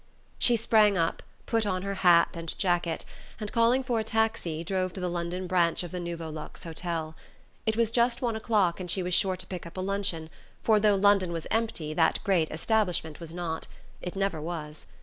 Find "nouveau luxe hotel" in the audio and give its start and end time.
5.99-7.15